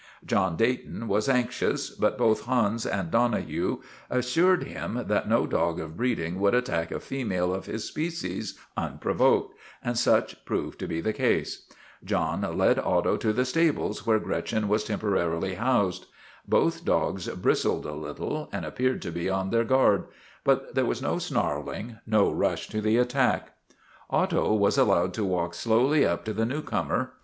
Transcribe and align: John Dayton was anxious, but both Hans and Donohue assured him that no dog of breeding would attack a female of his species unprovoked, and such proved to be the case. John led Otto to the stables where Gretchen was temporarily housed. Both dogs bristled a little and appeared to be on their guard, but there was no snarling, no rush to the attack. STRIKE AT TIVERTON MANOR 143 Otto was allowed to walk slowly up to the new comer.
John 0.25 0.55
Dayton 0.57 1.07
was 1.07 1.29
anxious, 1.29 1.91
but 1.91 2.17
both 2.17 2.45
Hans 2.45 2.87
and 2.87 3.11
Donohue 3.11 3.81
assured 4.09 4.63
him 4.63 5.03
that 5.05 5.29
no 5.29 5.45
dog 5.45 5.79
of 5.79 5.95
breeding 5.95 6.39
would 6.39 6.55
attack 6.55 6.89
a 6.89 6.99
female 6.99 7.53
of 7.53 7.67
his 7.67 7.83
species 7.83 8.57
unprovoked, 8.75 9.55
and 9.83 9.95
such 9.95 10.43
proved 10.43 10.79
to 10.79 10.87
be 10.87 11.01
the 11.01 11.13
case. 11.13 11.67
John 12.03 12.41
led 12.57 12.79
Otto 12.79 13.15
to 13.17 13.31
the 13.31 13.45
stables 13.45 14.03
where 14.03 14.17
Gretchen 14.17 14.67
was 14.67 14.83
temporarily 14.83 15.53
housed. 15.53 16.07
Both 16.47 16.83
dogs 16.83 17.27
bristled 17.27 17.85
a 17.85 17.93
little 17.93 18.49
and 18.51 18.65
appeared 18.65 19.03
to 19.03 19.11
be 19.11 19.29
on 19.29 19.51
their 19.51 19.63
guard, 19.65 20.05
but 20.43 20.73
there 20.73 20.87
was 20.87 21.03
no 21.03 21.19
snarling, 21.19 21.99
no 22.07 22.31
rush 22.31 22.69
to 22.69 22.81
the 22.81 22.97
attack. 22.97 23.49
STRIKE 23.49 23.51
AT 24.23 24.29
TIVERTON 24.31 24.35
MANOR 24.35 24.49
143 24.59 24.61
Otto 24.61 24.61
was 24.63 24.77
allowed 24.79 25.13
to 25.13 25.23
walk 25.23 25.53
slowly 25.53 26.03
up 26.03 26.25
to 26.25 26.33
the 26.33 26.47
new 26.47 26.63
comer. 26.63 27.13